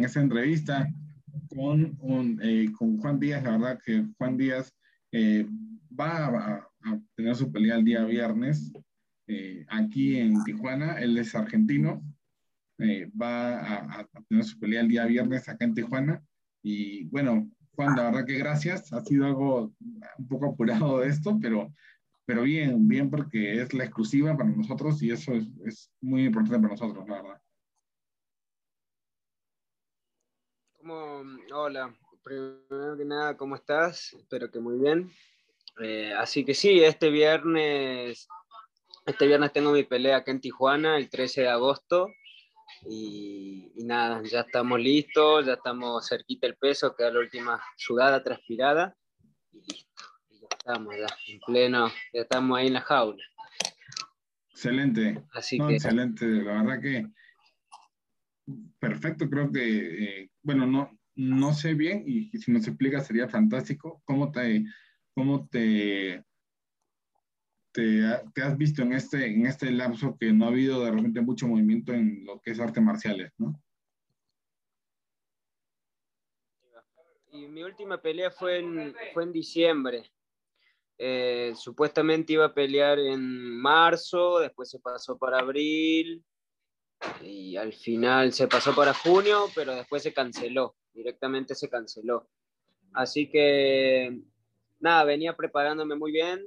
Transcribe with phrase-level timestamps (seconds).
[0.00, 0.88] en esta entrevista
[1.48, 3.42] con, un, eh, con Juan Díaz.
[3.44, 4.74] La verdad que Juan Díaz
[5.12, 5.46] eh,
[5.98, 6.66] va a,
[7.14, 8.72] tener su pelea el día viernes
[9.26, 10.98] eh, aquí en Tijuana.
[10.98, 12.02] Él es argentino.
[13.20, 16.22] va a, a, tener su pelea el día viernes acá en Tijuana.
[16.62, 18.90] Y bueno, Juan, la verdad que gracias.
[18.94, 19.74] Ha sido algo
[20.18, 21.74] un poco apurado de esto, pero,
[22.24, 26.58] pero bien, bien porque es la exclusiva para nosotros y eso es, es muy importante
[26.58, 27.40] para nosotros, la verdad.
[30.82, 31.94] Hola,
[32.24, 34.14] primero que nada, ¿cómo estás?
[34.14, 35.12] Espero que muy bien.
[35.78, 38.26] Eh, así que sí, este viernes,
[39.04, 42.08] este viernes tengo mi pelea acá en Tijuana, el 13 de agosto.
[42.88, 48.96] Y, nada, ya estamos listos, ya estamos cerquita el peso, queda la última sudada, transpirada.
[49.52, 53.22] Y listo, ya estamos, ya en pleno, ya estamos ahí en la jaula.
[54.50, 55.22] Excelente.
[55.32, 55.74] Así que...
[55.74, 57.06] Excelente, la verdad que
[58.78, 64.02] perfecto, creo que, eh, bueno, no, no sé bien y, si nos explica sería fantástico
[64.04, 64.64] cómo te,
[65.14, 66.24] cómo te,
[67.72, 68.04] te,
[68.42, 71.92] has visto en este, en este lapso que no ha habido de repente mucho movimiento
[71.92, 73.60] en lo que es artes marciales, ¿no?
[77.32, 80.10] Y mi última pelea fue en, fue en diciembre.
[80.98, 83.22] Eh, supuestamente iba a pelear en
[83.60, 86.24] marzo, después se pasó para abril
[87.22, 92.28] y al final se pasó para junio, pero después se canceló directamente se canceló.
[92.92, 94.20] Así que,
[94.78, 96.46] nada, venía preparándome muy bien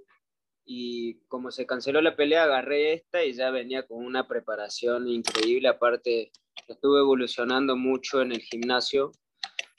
[0.66, 5.68] y como se canceló la pelea, agarré esta y ya venía con una preparación increíble.
[5.68, 6.32] Aparte,
[6.68, 9.12] estuve evolucionando mucho en el gimnasio,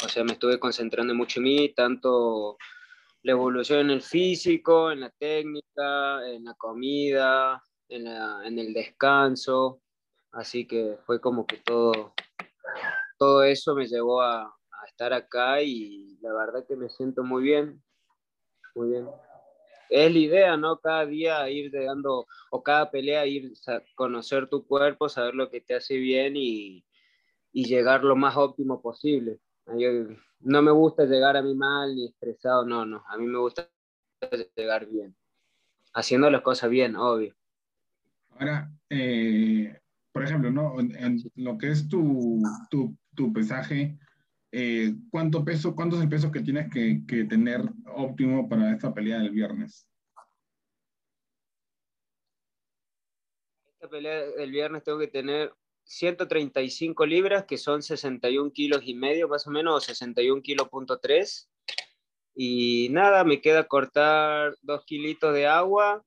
[0.04, 2.58] o sea, me estuve concentrando mucho en mí, tanto
[3.22, 9.80] la evolución en el físico, en la técnica, en la comida, en, en el descanso.
[10.34, 12.12] Así que fue como que todo,
[13.18, 14.54] todo eso me llevó a,
[14.86, 17.82] estar acá y la verdad que me siento muy bien,
[18.74, 19.08] muy bien.
[19.88, 20.78] Es la idea, ¿no?
[20.78, 25.62] Cada día ir dando, o cada pelea ir a conocer tu cuerpo, saber lo que
[25.62, 26.84] te hace bien y,
[27.50, 29.40] y llegar lo más óptimo posible.
[30.40, 33.04] no me gusta llegar a mí mal ni estresado, no, no.
[33.08, 33.66] A mí me gusta
[34.54, 35.16] llegar bien,
[35.94, 37.34] haciendo las cosas bien, obvio.
[38.38, 39.80] Ahora, eh,
[40.14, 40.78] por ejemplo, ¿no?
[40.78, 43.98] En, lo que es tu, tu, tu pesaje,
[44.52, 48.94] eh, ¿cuánto, peso, ¿cuánto es el peso que tienes que, que, tener óptimo para esta
[48.94, 49.88] pelea del viernes?
[53.66, 55.52] Esta pelea del viernes tengo que tener
[55.82, 61.00] 135 libras, que son 61 kilos y medio más o menos, o 61 kilos punto
[61.00, 61.50] 3.
[62.36, 66.04] Y nada, me queda cortar dos kilitos de agua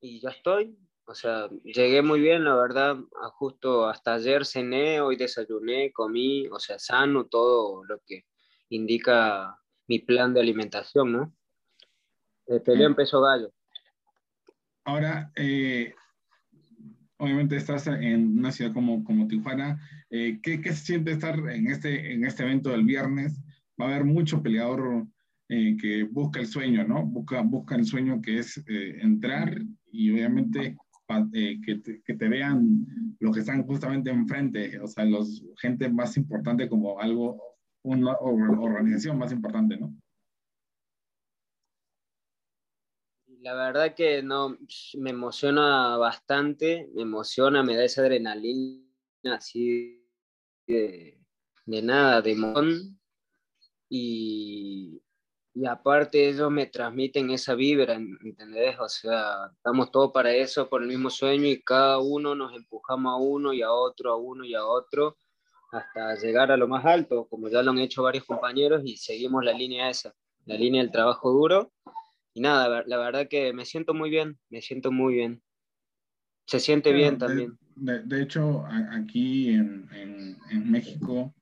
[0.00, 0.78] y ya estoy.
[1.10, 2.96] O sea, llegué muy bien, la verdad,
[3.32, 8.26] justo hasta ayer cené, hoy desayuné, comí, o sea, sano todo lo que
[8.68, 11.34] indica mi plan de alimentación, ¿no?
[12.46, 13.52] El pelea empezó gallo.
[14.84, 15.92] Ahora, eh,
[17.16, 19.80] obviamente estás en una ciudad como, como Tijuana.
[20.10, 23.36] Eh, ¿qué, ¿qué, se siente estar en este, en este evento del viernes?
[23.80, 25.08] Va a haber mucho peleador
[25.48, 27.04] eh, que busca el sueño, ¿no?
[27.04, 29.60] Busca, busca el sueño que es entrar
[29.90, 30.76] y obviamente
[31.32, 32.86] eh, que, te, que, te, vean
[33.18, 37.40] los que están justamente enfrente, o sea, los gente más importante como algo,
[37.82, 39.94] una organización más importante, ¿no?
[43.40, 44.58] La verdad que no,
[44.98, 48.84] me emociona bastante, me emociona, me da esa adrenalina
[49.24, 50.04] así
[50.66, 51.18] de,
[51.64, 53.00] de nada, de mon.
[53.88, 54.99] Y,
[55.60, 58.78] y aparte ellos me transmiten esa vibra, ¿entendés?
[58.80, 63.12] O sea, estamos todos para eso, por el mismo sueño y cada uno nos empujamos
[63.12, 65.18] a uno y a otro, a uno y a otro,
[65.70, 69.44] hasta llegar a lo más alto, como ya lo han hecho varios compañeros y seguimos
[69.44, 70.14] la línea esa,
[70.46, 71.70] la línea del trabajo duro.
[72.32, 75.42] Y nada, la verdad que me siento muy bien, me siento muy bien.
[76.46, 77.58] Se siente bien también.
[77.76, 81.34] De, hecho, aquí en, en, en México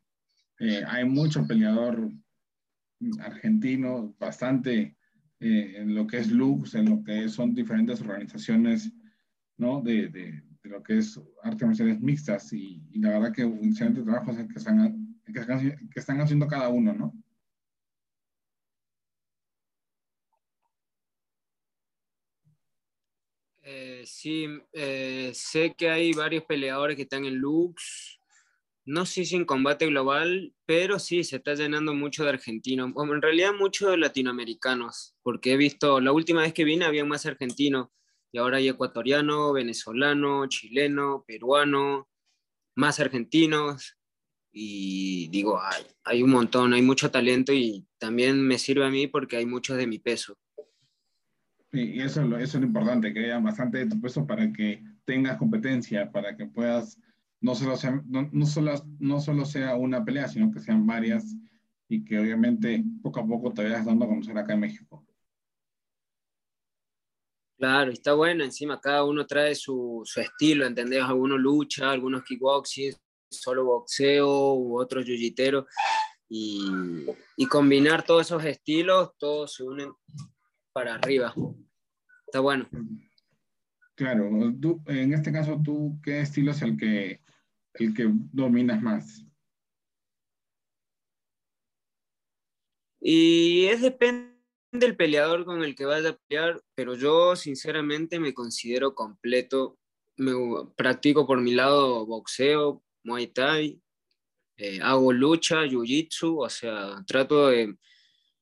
[0.59, 2.11] eh, hay mucho peleador
[3.21, 4.97] argentino bastante
[5.41, 8.93] eh, en lo que es Lux, en lo que son diferentes organizaciones,
[9.57, 9.81] ¿no?
[9.81, 14.03] De, de, lo que es artes marciales mixtas y, y, la verdad que un excelente
[14.03, 17.15] trabajo que están, que, están haciendo cada uno, ¿no?
[23.63, 28.18] Eh, sí, eh, sé que hay varios peleadores que están en Lux,
[28.89, 33.21] no sé si en combate global, pero sí se está llenando mucho de argentinos, en
[33.21, 37.89] realidad mucho de latinoamericanos, porque he visto, la última vez que vine había más argentinos,
[38.33, 42.09] y ahora hay ecuatoriano, venezolano, chileno, peruano,
[42.77, 43.99] más argentinos,
[44.51, 49.07] y digo, hay, hay un montón, hay mucho talento y también me sirve a mí
[49.07, 50.39] porque hay muchos de mi peso.
[51.73, 55.37] y eso, eso es lo importante, que haya bastante de tu peso para que tengas
[55.37, 56.99] competencia, para que puedas,
[57.41, 61.37] no solo, sea, no, no, solo, no solo sea una pelea, sino que sean varias
[61.89, 65.05] y que obviamente poco a poco te vayas dando a conocer acá en México.
[67.57, 71.03] Claro, está bueno, encima cada uno trae su, su estilo, ¿entendés?
[71.03, 72.95] Algunos lucha, algunos kickboxing,
[73.29, 75.67] solo boxeo u otros yujiteros.
[76.29, 76.61] Y,
[77.37, 79.91] y, combinar todos esos estilos, todos se unen
[80.75, 81.35] para arriba.
[82.27, 82.69] Está bueno.
[83.95, 84.31] Claro,
[84.61, 87.23] tú, en este caso, ¿tú qué estilo es el que,
[87.85, 89.25] el que dominas más?
[93.01, 94.37] Y es depende
[94.73, 99.79] del peleador con el que vaya a pelear, pero yo sinceramente me considero completo.
[100.17, 100.33] Me,
[100.77, 103.81] practico por mi lado boxeo, muay thai,
[104.57, 107.77] eh, hago lucha, jiu-jitsu, o sea, trato de...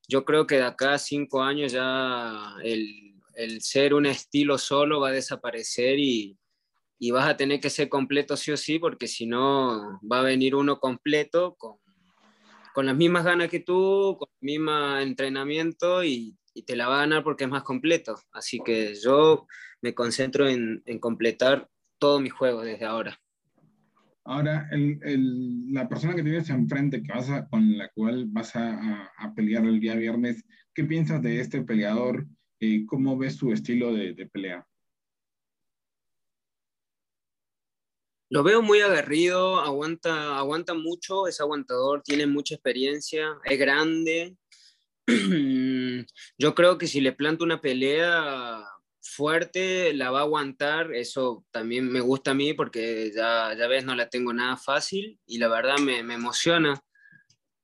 [0.09, 5.01] Yo creo que de acá a cinco años ya el, el ser un estilo solo
[5.01, 6.39] va a desaparecer y,
[6.99, 10.23] y vas a tener que ser completo sí o sí, porque si no va a
[10.23, 11.77] venir uno completo con
[12.77, 17.01] con las mismas ganas que tú, con el mismo entrenamiento y, te la va a
[17.01, 18.17] ganar porque es más completo.
[18.33, 19.47] Así que yo
[19.81, 23.19] me concentro en, en completar todo mi juego desde ahora.
[24.25, 29.11] Ahora, el, el, la persona que tienes enfrente, que vas con la cual vas a,
[29.17, 30.45] a, pelear el día viernes,
[30.75, 32.27] ¿qué piensas de este peleador?
[32.61, 34.66] Eh, ¿Cómo ves su estilo de, de pelea?
[38.29, 44.37] Lo veo muy aguerrido, aguanta, aguanta mucho, es aguantador, tiene mucha experiencia, es grande.
[46.39, 48.65] Yo creo que si le planto una pelea
[49.01, 50.93] fuerte, la va a aguantar.
[50.93, 55.21] Eso también me gusta a mí porque ya, ya ves, no la tengo nada fácil
[55.27, 56.81] y la verdad me, me emociona.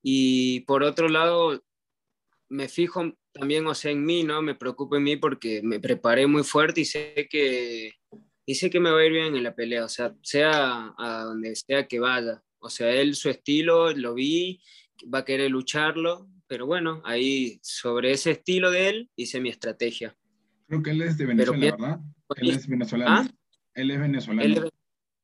[0.02, 1.62] Y por otro lado,
[2.48, 4.42] me fijo también, o en mí, ¿no?
[4.42, 7.92] Me preocupo en mí porque me preparé muy fuerte y sé que
[8.44, 11.24] y sé que me va a ir bien en la pelea, o sea, sea a
[11.24, 12.42] donde sea que vaya.
[12.58, 14.60] O sea, él, su estilo, lo vi,
[15.12, 20.16] va a querer lucharlo, pero bueno, ahí sobre ese estilo de él hice mi estrategia.
[20.66, 22.00] Creo que él es de Venezuela, ¿verdad?
[22.36, 23.10] Él es venezolano.
[23.10, 23.28] ¿Ah?
[23.74, 24.42] Él es venezolano.
[24.42, 24.70] Él es,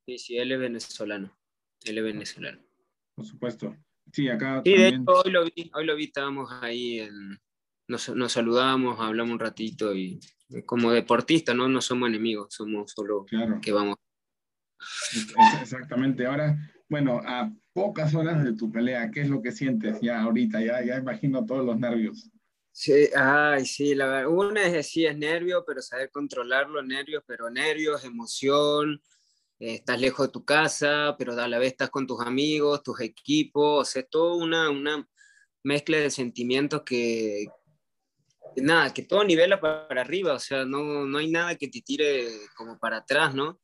[0.05, 1.37] sí, sí, él es venezolano.
[1.85, 2.61] Él es venezolano.
[3.15, 3.75] Por supuesto.
[4.11, 4.61] Sí, acá.
[4.65, 4.91] Sí, también...
[4.91, 7.39] de hecho, hoy lo vi, hoy lo vi, estábamos ahí en,
[7.89, 10.19] nos, nos saludamos, hablamos un ratito y
[10.65, 11.67] como deportista, ¿no?
[11.67, 13.59] No somos enemigos, somos solo claro.
[13.61, 13.97] que vamos.
[15.61, 16.25] Exactamente.
[16.25, 16.57] Ahora,
[16.87, 20.61] bueno, a pocas horas de tu pelea, ¿qué es lo que sientes ya ahorita?
[20.61, 22.29] Ya, ya imagino todos los nervios.
[22.71, 27.23] Sí, ay, sí, la verdad, una es sí es nervio, pero saber controlar los nervios,
[27.27, 29.01] pero nervios, emoción,
[29.59, 33.01] eh, estás lejos de tu casa, pero a la vez estás con tus amigos, tus
[33.01, 35.07] equipos, o sea, toda una, una
[35.63, 37.47] mezcla de sentimientos que,
[38.57, 42.27] nada, que todo nivela para arriba, o sea, no, no hay nada que te tire
[42.55, 43.59] como para atrás, ¿no?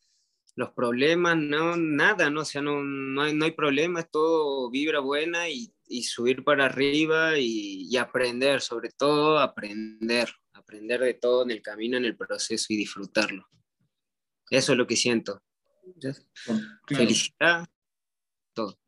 [0.55, 2.41] Los problemas, no, nada, ¿no?
[2.41, 6.65] O sea, no, no, hay, no hay problemas, todo vibra buena y, y subir para
[6.65, 12.15] arriba y, y, aprender, sobre todo aprender, aprender de todo en el camino, en el
[12.15, 13.47] proceso y disfrutarlo.
[14.49, 15.41] Eso es lo que siento.
[16.87, 17.67] Felicidad,
[18.53, 18.79] todo.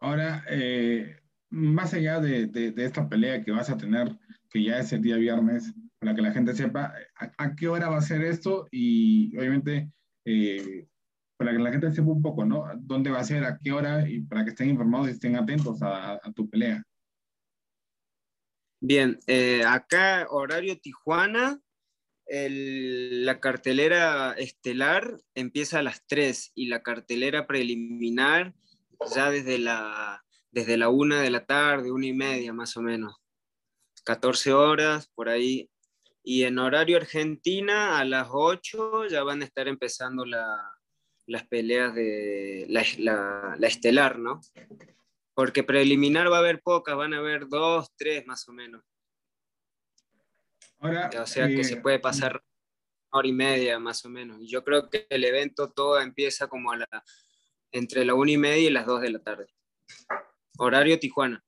[0.00, 1.16] Ahora, eh,
[1.50, 4.16] más allá de, de, de, esta pelea que vas a tener,
[4.50, 7.88] que ya es el día viernes, para que la gente sepa a, a qué hora
[7.88, 9.90] va a ser esto y obviamente
[10.24, 10.86] eh,
[11.36, 12.64] para que la gente sepa un poco, ¿no?
[12.78, 15.82] ¿Dónde va a ser, a qué hora y para que estén informados y estén atentos
[15.82, 16.82] a, a tu pelea?
[18.80, 21.60] Bien, eh, acá horario Tijuana,
[22.26, 28.54] el, la cartelera estelar empieza a las 3 y la cartelera preliminar
[29.14, 30.25] ya desde la
[30.56, 33.14] desde la una de la tarde, una y media más o menos,
[34.04, 35.68] 14 horas por ahí.
[36.22, 40.46] Y en horario Argentina, a las 8 ya van a estar empezando la,
[41.26, 44.40] las peleas de la, la, la, estelar, ¿no?
[45.34, 48.82] Porque preliminar va a haber pocas, van a haber dos, tres más o menos.
[50.78, 52.42] Ahora, o sea eh, que se puede pasar
[53.12, 54.40] una hora y media más o menos.
[54.40, 57.04] Y yo creo que el evento todo empieza como a la,
[57.72, 59.48] entre la una y media y las dos de la tarde.
[60.58, 61.42] Horario Tijuana.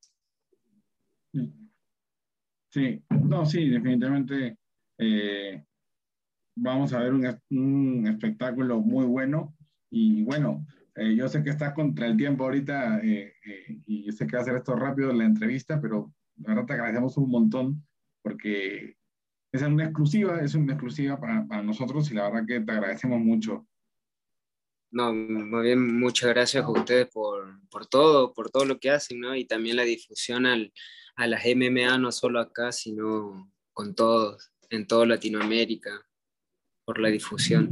[2.71, 4.59] Sí, no, sí, definitivamente
[4.99, 5.65] eh,
[6.55, 9.55] vamos a ver un, un, espectáculo muy bueno
[9.91, 13.35] y bueno, eh, yo sé que estás contra el tiempo ahorita eh,
[13.87, 16.73] y yo sé que va a hacer esto rápido la entrevista, pero la verdad te
[16.75, 17.87] agradecemos un montón
[18.23, 18.97] porque
[19.53, 23.21] es una exclusiva, es una exclusiva para, para nosotros y la verdad que te agradecemos
[23.21, 23.67] mucho.
[24.91, 27.38] No, muy bien, muchas gracias a ustedes por,
[27.71, 29.35] por todo, por todo lo que hacen, ¿no?
[29.35, 30.73] Y también la difusión al,
[31.17, 36.07] a las MMA, no solo acá, sino con todos, en toda Latinoamérica,
[36.85, 37.71] por la difusión.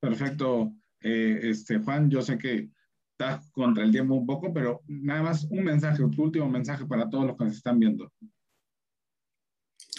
[0.00, 0.72] Perfecto.
[1.00, 2.70] Eh, este, Juan, yo sé que
[3.12, 7.08] estás contra el tiempo un poco, pero nada más un mensaje, tu último mensaje para
[7.08, 8.12] todos los que nos están viendo.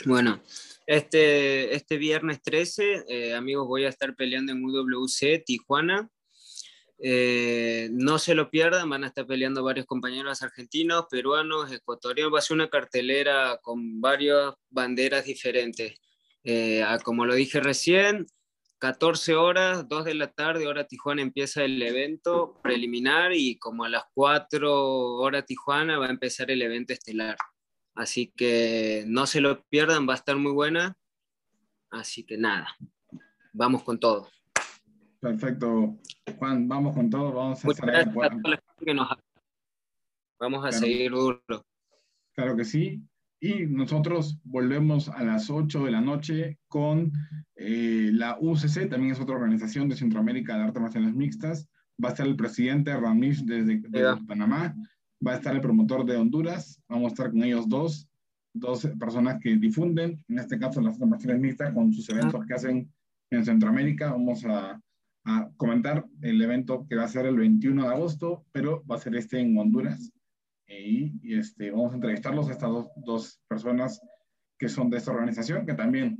[0.06, 0.42] Bueno,
[0.86, 6.10] este, este viernes 13, eh, amigos, voy a estar peleando en UWC Tijuana.
[7.06, 12.34] Eh, no se lo pierdan, van a estar peleando varios compañeros argentinos, peruanos, ecuatorianos.
[12.34, 16.00] Va a ser una cartelera con varias banderas diferentes.
[16.46, 18.26] Eh, como lo dije recién,
[18.80, 23.90] 14 horas, 2 de la tarde, hora Tijuana empieza el evento preliminar y como a
[23.90, 27.36] las 4 horas Tijuana va a empezar el evento estelar.
[27.96, 30.98] Así que no se lo pierdan, va a estar muy buena.
[31.92, 32.78] Así que nada,
[33.52, 34.30] vamos con todo.
[35.24, 35.98] Perfecto.
[36.38, 37.68] Juan, vamos con todo, vamos a
[40.38, 41.42] Vamos a seguir duro.
[42.36, 43.01] Claro que sí.
[43.39, 47.13] Y nosotros volvemos a las 8 de la noche con
[47.56, 51.70] eh, la UCC, también es otra organización de Centroamérica de Artes Marciales Mixtas.
[52.03, 54.75] Va a estar el presidente Ramish desde, desde Panamá
[55.25, 58.10] va a estar el promotor de Honduras, vamos a estar con ellos dos,
[58.53, 62.92] dos personas que difunden, en este caso las formaciones mixtas, con sus eventos que hacen
[63.30, 64.12] en Centroamérica.
[64.12, 64.82] Vamos a,
[65.25, 69.00] a, comentar el evento que va a ser el 21 de agosto, pero va a
[69.00, 70.12] ser este en Honduras.
[70.68, 74.01] Y, y este, vamos a entrevistarlos a estas dos, dos, personas
[74.58, 76.18] que son de esta organización, que también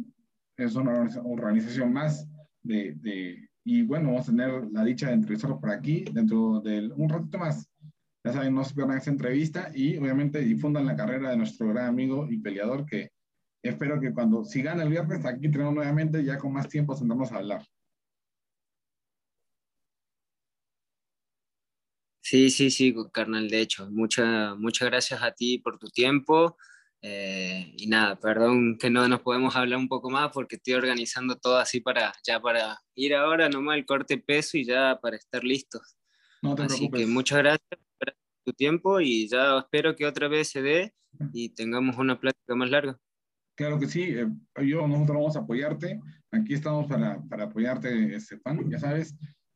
[0.58, 2.28] es una organización más
[2.62, 6.92] de, de, y bueno, vamos a tener la dicha de entrevistarlos por aquí dentro de
[6.96, 7.68] un ratito más.
[8.26, 11.88] Ya saben, no se pierdan esta entrevista y obviamente difundan la carrera de nuestro gran
[11.88, 13.12] amigo y peleador que
[13.62, 17.38] espero que cuando sigan el viernes aquí tenemos nuevamente ya con más tiempo sentarnos a
[17.38, 17.64] hablar.
[22.26, 26.56] Sí, sí, sí, carnal, de hecho, muchas muchas gracias a ti por tu tiempo.
[27.02, 31.36] Eh, y nada, perdón que no nos podemos hablar un poco más porque estoy organizando
[31.36, 35.44] todo así para ya para ir ahora nomás el corte peso y ya para estar
[35.44, 35.98] listos.
[36.42, 37.82] No te así que muchas gracias
[38.46, 40.94] tu tiempo y ya espero que otra vez se dé
[41.34, 42.98] y tengamos una plática más larga.
[43.56, 44.28] Claro que sí, eh,
[44.66, 46.00] yo, nosotros vamos a apoyarte,
[46.32, 49.14] aquí estamos para, para apoyarte, Juan, ya sabes,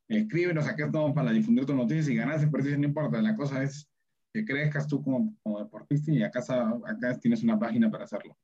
[0.07, 3.89] escríbenos, aquí estamos para difundir tus noticias y ganarse, pero no importa, la cosa es
[4.33, 8.37] que crezcas tú como, como deportista y acá, acá tienes una página para hacerlo.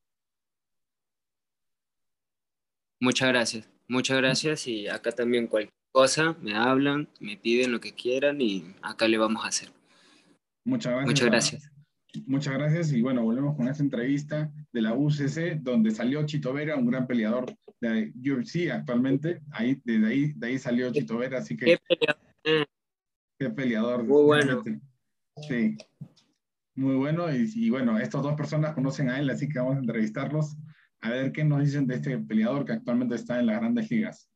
[3.00, 7.94] Muchas gracias, muchas gracias y acá también cualquier cosa me hablan, me piden lo que
[7.94, 9.70] quieran y acá le vamos a hacer.
[10.66, 11.10] Muchas gracias.
[11.10, 11.73] Muchas gracias.
[12.26, 16.76] Muchas gracias y bueno, volvemos con esta entrevista de la UCC donde salió Chito Vera,
[16.76, 19.42] un gran peleador de UFC actualmente.
[19.52, 21.66] Ahí, desde ahí, de ahí salió Chito Vera, así que...
[21.66, 22.68] Qué peleador.
[23.40, 24.04] Qué peleador.
[24.04, 24.64] Muy bueno.
[25.48, 25.78] Sí.
[26.76, 29.80] Muy bueno y, y bueno, estas dos personas conocen a él, así que vamos a
[29.80, 30.56] entrevistarlos
[31.02, 34.30] a ver qué nos dicen de este peleador que actualmente está en las grandes ligas.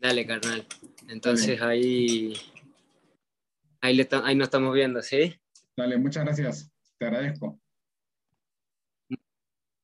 [0.00, 0.66] Dale, carnal.
[1.08, 2.34] Entonces ahí
[3.86, 5.40] Ahí, le ahí nos estamos viendo, ¿sí?
[5.76, 6.72] Dale, muchas gracias.
[6.98, 7.60] Te agradezco.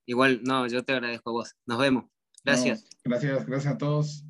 [0.07, 1.55] Igual, no, yo te agradezco a vos.
[1.67, 2.07] Nos vemos.
[2.45, 2.85] Gracias.
[3.05, 4.25] gracias, gracias a todos.